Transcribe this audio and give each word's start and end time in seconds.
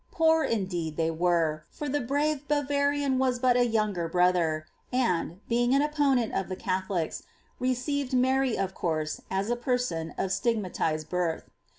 Poor, 0.09 0.43
indeed, 0.43 0.97
they 0.97 1.11
were, 1.11 1.63
for 1.69 1.87
the 1.87 1.99
brave 2.01 2.47
Bavarian 2.47 3.19
was 3.19 3.37
but 3.37 3.55
a 3.55 3.67
younger 3.67 4.07
brother, 4.07 4.65
and, 4.91 5.47
being 5.47 5.75
an 5.75 5.83
opponent 5.83 6.33
of 6.33 6.49
the 6.49 6.55
Catholics, 6.55 7.21
re 7.59 7.75
ceived 7.75 8.11
Mary, 8.13 8.57
of 8.57 8.73
course, 8.73 9.21
as 9.29 9.51
a 9.51 9.55
person 9.55 10.15
of 10.17 10.31
stigmatised 10.31 11.07
birth. 11.07 11.51